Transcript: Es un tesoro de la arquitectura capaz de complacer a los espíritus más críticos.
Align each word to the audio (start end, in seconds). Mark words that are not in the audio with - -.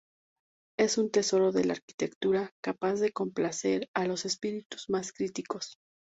Es 0.79 0.97
un 0.97 1.11
tesoro 1.11 1.51
de 1.51 1.63
la 1.63 1.73
arquitectura 1.75 2.49
capaz 2.63 2.99
de 2.99 3.11
complacer 3.11 3.87
a 3.93 4.05
los 4.07 4.25
espíritus 4.25 4.89
más 4.89 5.13
críticos. 5.13 5.77